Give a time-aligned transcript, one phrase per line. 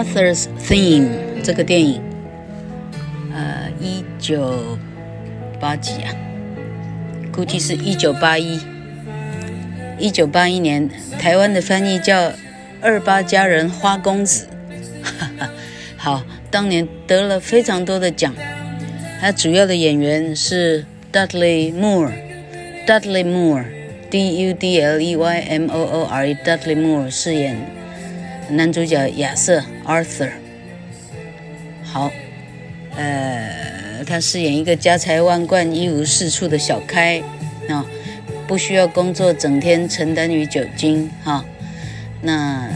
[0.00, 1.08] Arthur's Theme》
[1.42, 2.00] 这个电影，
[3.34, 4.78] 呃，一九
[5.60, 6.14] 八几啊？
[7.30, 8.58] 估计是一九八一。
[9.98, 10.88] 一九八一年，
[11.18, 12.28] 台湾的翻译叫
[12.80, 14.48] 《二八佳人花公子》，
[15.98, 18.34] 好，当年得了非常多的奖。
[19.20, 27.58] 他主要的演员是 Dudley Moore，Dudley Moore，D U D L E Y M O O R E，Dudley Moore 饰演
[28.50, 30.30] 男主角亚瑟 Arthur。
[31.82, 32.10] 好，
[32.96, 37.22] 呃，他饰演一个家财万贯、一无是处的小开
[37.68, 37.84] 啊，
[38.46, 41.44] 不需要工作，整天承担于酒精哈。
[42.22, 42.68] 那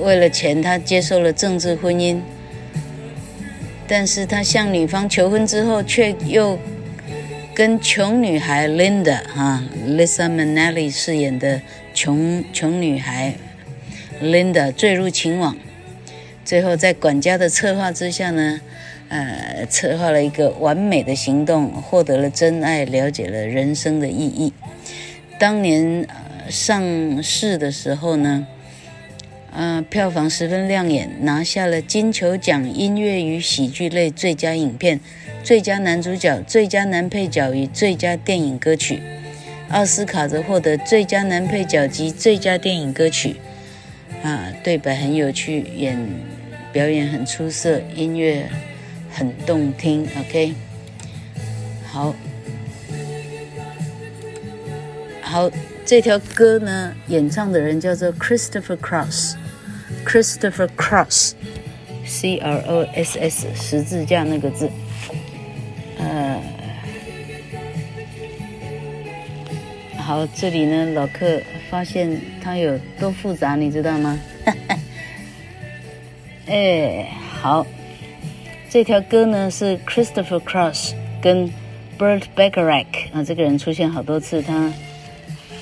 [0.00, 2.20] 为了钱，他接受了政治婚姻。
[3.86, 6.58] 但是他向女方求婚之后，却又
[7.54, 11.60] 跟穷女孩 Linda 哈，Lisa Minnelli 饰演的
[11.92, 13.34] 穷穷女孩
[14.22, 15.56] Linda 坠入情网，
[16.44, 18.60] 最后在管家的策划之下呢，
[19.08, 24.52] 呃，策划了一个完美的行动，获得了真爱，了解了人生的意义。
[25.40, 28.46] 当年呃上市的时候呢，
[29.52, 35.00] 呃，票房十分亮眼，拿下了金球奖音乐与喜剧类最佳影片、
[35.42, 39.02] 最佳男主角、最佳男配角与最佳电影歌曲。
[39.70, 43.36] 奥斯卡则获得最佳男配角及最佳电影歌曲。
[44.22, 45.98] 啊，对白很有趣，演
[46.72, 48.48] 表演很出色，音乐
[49.10, 50.06] 很动听。
[50.18, 50.54] OK，
[51.84, 52.14] 好，
[55.20, 55.50] 好，
[55.84, 64.70] 这条歌呢，演唱的人叫做 Christopher Cross，Christopher Cross，C R O S S，十字架那个字，
[65.98, 66.40] 呃。
[70.04, 71.40] 好，这里呢，老克
[71.70, 74.18] 发现它有多复杂，你知道吗？
[76.46, 77.08] 哎，
[77.40, 77.64] 好，
[78.68, 81.48] 这条歌呢是 Christopher Cross 跟
[81.96, 84.72] Burt Bacharach 啊，这个人出现好多次，他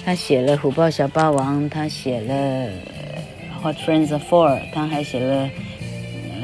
[0.04, 2.34] 他写了《虎豹小霸王》，他写了
[3.62, 5.46] 《What Friends Are For》，他还写了《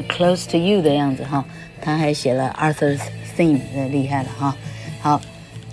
[0.06, 1.44] Close to You》的样子哈，
[1.80, 3.00] 他还写了 Arthur's
[3.36, 4.54] Theme，厉害了哈，
[5.00, 5.20] 好。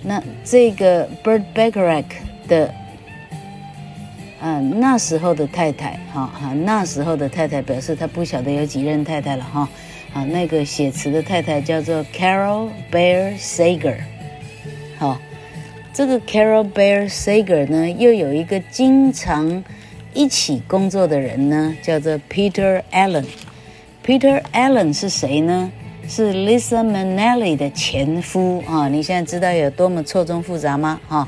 [0.06, 2.04] 那这个 Burt Bacharach
[2.46, 2.72] 的，
[4.42, 9.68] 嗯、那时候的太太，哈哈，那时候的太太表示他不晓得有几任太太了，哈，
[10.12, 13.96] 啊，那个写词的太太叫做 Carol Bear Sager，
[14.98, 15.18] 好，
[15.94, 19.64] 这个 Carol Bear Sager 呢，又有一个经常
[20.12, 23.24] 一起工作的人呢，叫做 Peter Allen。
[24.04, 25.72] Peter Allen 是谁呢？
[26.06, 28.88] 是 Lisa Minnelli 的前夫啊！
[28.88, 31.00] 你现在知道有多么错综复杂吗？
[31.08, 31.26] 哈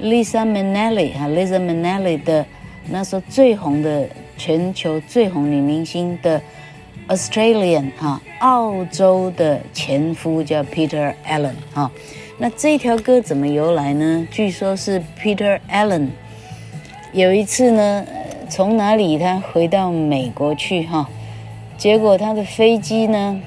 [0.00, 2.44] ，Lisa Minnelli 哈，Lisa Minnelli 的
[2.90, 6.40] 那时候最红的全球最红女明星的
[7.06, 11.90] Australian 哈，澳洲的前夫叫 Peter Allen 哈。
[12.38, 14.26] 那这条歌怎么由来呢？
[14.30, 16.08] 据说是 Peter Allen
[17.12, 18.04] 有一次呢，
[18.48, 21.08] 从哪里他回到美国去哈，
[21.76, 23.40] 结果他的飞机呢，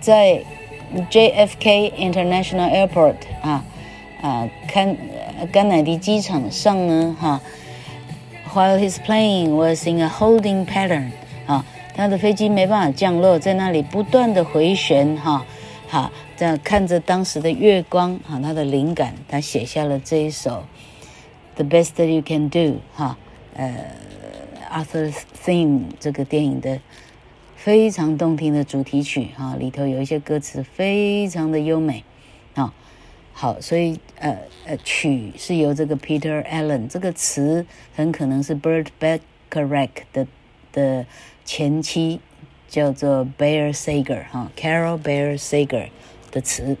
[0.00, 0.42] 在
[1.10, 3.64] JFK International Airport 啊
[4.20, 4.96] 啊，看
[5.50, 7.40] 甘乃迪机场上呢哈，
[8.52, 11.10] While his plane was in a holding pattern
[11.46, 15.46] 啊，他的飞机没办法降落，在那里不断的回旋哈，
[15.88, 20.64] 好，这样看着当时的月光啊，他的灵感，他写下了这一首
[21.54, 23.16] The Best That You Can Do 哈，
[23.54, 23.72] 呃，
[24.70, 26.78] Arthur's Theme 这个电影的。
[27.67, 32.05] 非常动听的主题曲哈，里头有一些歌词非常的优美，
[32.53, 32.73] 啊，
[33.33, 40.25] 好，所以呃呃曲是由这个 Peter Allen，这个词很可能是 Burt Bacharach 的
[40.71, 41.05] 的
[41.43, 42.21] 前妻
[42.69, 45.89] 叫做 Bear Sager 哈，Carol Bear Sager
[46.31, 46.77] 的词。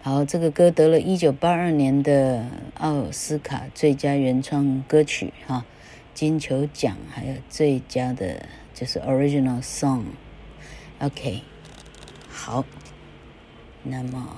[0.00, 5.66] 好，这个歌得了一九八二年的奥斯卡最佳原创歌曲哈，
[6.14, 8.46] 金球奖还有最佳的。
[8.78, 11.42] 就是 original song，OK，
[12.30, 12.64] 好，
[13.82, 14.36] 那么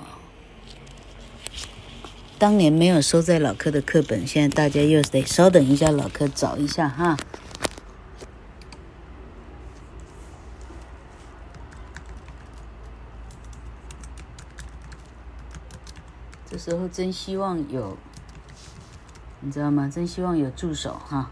[2.39, 7.15] 当年没有收在老柯的课本，现在大家又得稍等一下，老柯找一下哈。
[16.49, 17.95] 这时候真希望有，
[19.41, 19.87] 你知道吗？
[19.87, 21.29] 真希望有助手哈，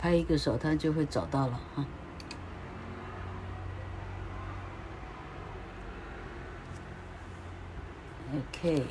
[0.00, 1.86] 拍一个手，他就会找到了哈。
[8.57, 8.83] Okay.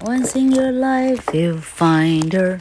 [0.00, 2.58] Once in your life you find her,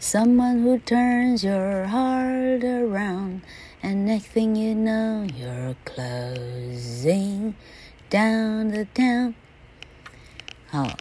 [0.00, 3.42] someone who turns your heart around,
[3.80, 7.54] and next thing you know you're closing
[8.10, 9.34] down the town.
[10.66, 10.96] 好，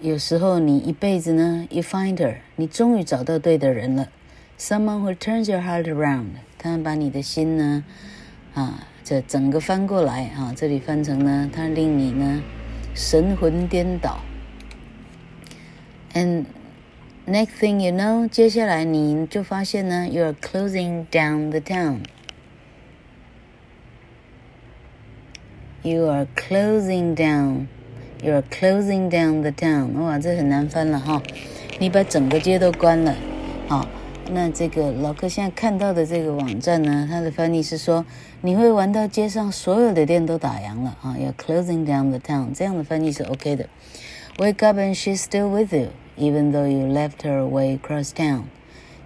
[0.00, 4.08] 有时候你一辈子呢，you find her，你终于找到对的人了。
[4.58, 7.84] Someone who turns your heart around，他把你的心呢，
[8.54, 8.88] 啊。
[9.09, 12.43] 这整个翻过来啊，这里翻成呢，它令你呢
[12.93, 14.17] 神魂颠倒。
[16.13, 16.43] And
[17.25, 21.99] next thing you know，接下来你就发现呢，you are closing down the town。
[25.83, 27.67] You are closing down,
[28.21, 29.93] you are closing down the town。
[30.01, 31.23] 哇，这很难翻了哈，
[31.79, 33.15] 你把整个街都关了，
[33.69, 33.87] 好。
[34.29, 38.05] 那这个老哥现在看到的这个网站呢，它的翻译是说，
[38.41, 43.69] 你会玩到街上所有的店都打烊了啊，要 closing down the town，这样的翻译是 OK 的。
[44.37, 48.43] Wake up and she's still with you, even though you left her way across town。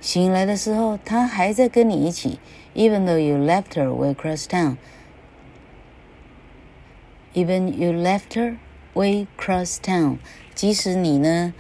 [0.02, 2.40] 醒来的时候，她还在跟你一起
[2.74, 4.78] ，even though you left her way across town。
[7.34, 8.58] Even you left her
[8.94, 10.18] way across town，
[10.56, 11.54] 即使你呢。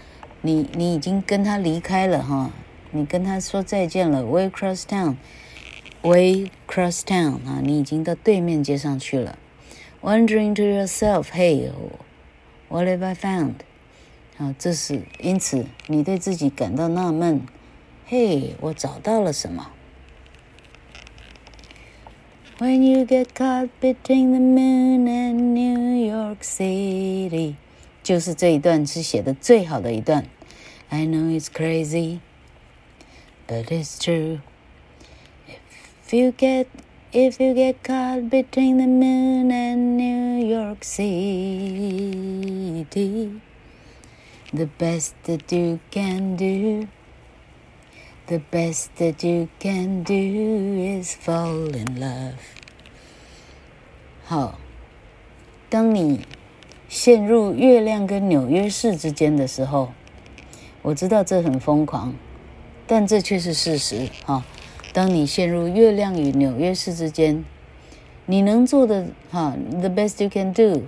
[0.43, 2.49] 你你已经跟她离开了哈，
[2.91, 4.25] 你跟他说再见了。
[4.25, 9.39] Way across town，way across town 啊，你已经到对面街上去了。
[10.01, 13.55] Wondering to yourself，Hey，what have I found？
[14.37, 17.41] 啊，这是因此你对自己感到纳闷。
[18.09, 19.71] Hey，，我找到了什么
[22.57, 27.55] ？When you get caught between the moon and New York City，
[28.03, 30.25] 就是这一段是写的最好的一段。
[30.89, 32.19] I know it's crazy,
[33.50, 34.40] but it's true.
[36.04, 36.68] If you get
[37.12, 42.10] if you get caught between the moon and New York City,
[44.52, 46.88] the best that you can do.
[48.28, 52.34] The best that you can do is fall in love。
[54.24, 54.58] 好，
[55.70, 56.26] 当你
[56.88, 59.92] 陷入月亮跟纽约市之间的时候，
[60.82, 62.16] 我知道这很疯狂，
[62.90, 64.08] 但这却是事实。
[64.24, 64.44] 哈，
[64.92, 67.44] 当你陷入月亮与纽约市之间，
[68.26, 70.82] 你能做的哈，the best you can do，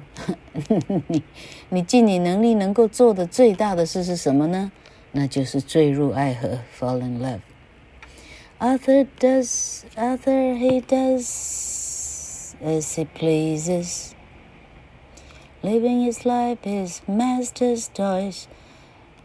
[1.08, 1.22] 你
[1.68, 4.72] 你尽你能力能够做的最大的事是什么呢？
[5.12, 14.10] 那就是坠入爱河，fall in love。Arthur does, Arthur he does as he pleases,
[15.62, 18.46] living his life his master's toys,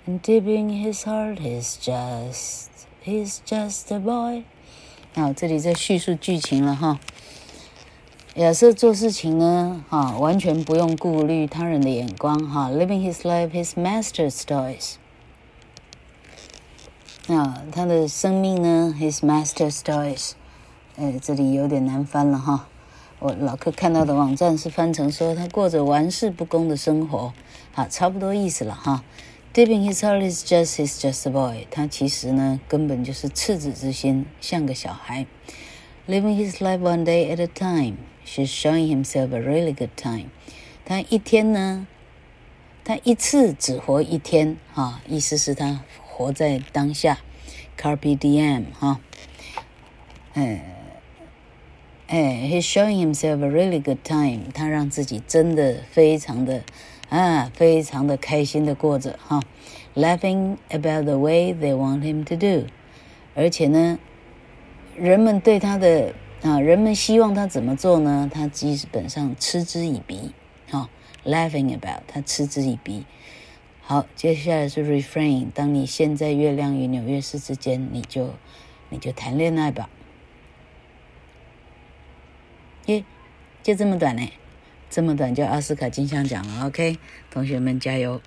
[0.05, 2.66] and dipping his heart he's just,
[3.08, 4.44] He's just a boy。
[5.14, 7.00] 好，这里在叙述剧情了哈。
[8.34, 14.94] 亚瑟做事情呢，哈，完全不用顾虑他人的眼光哈，living his life his master's toys。
[17.26, 20.32] 啊，他的生命呢？His master's toys，
[20.96, 22.68] 呃，这里有点难翻了哈。
[23.18, 27.32] 我老客看到的网站是翻成说他过着玩世不恭的生活，
[27.72, 29.02] 好，差不多意思了哈。
[29.57, 35.25] Dipping his heart is just he's just a boy，他其实呢根本就是赤子之心，像个小孩。
[36.07, 40.29] Living his life one day at a time，she's showing himself a really good time。
[40.85, 41.87] 他一天呢，
[42.83, 45.83] 他一次只活一天，哈，意思是他。
[46.15, 47.17] 活在当下，
[47.75, 48.99] Carpe diem 哈，
[50.35, 50.63] 哎
[52.05, 56.61] 哎，He's showing himself a really good time，他让自己真的非常的
[57.08, 59.40] 啊，非常的开心的过着哈
[59.94, 62.66] ，Laughing about the way they want him to do，
[63.34, 63.98] 而且呢，
[64.94, 68.30] 人们对他的啊，人们希望他怎么做呢？
[68.32, 70.32] 他基本上嗤之以鼻，
[70.70, 70.90] 哈
[71.24, 73.06] ，Laughing about，他嗤之以鼻。
[73.80, 75.46] 好，接下来是 refrain。
[75.54, 78.34] 当你现在月亮与纽约市之间，你就
[78.90, 79.88] 你就谈恋爱吧。
[82.84, 83.02] 耶，
[83.62, 84.30] 就这么短呢？
[84.98, 86.66] 这么短就奥斯卡金像奖了。
[86.66, 86.98] OK，
[87.30, 88.20] 同学们加油！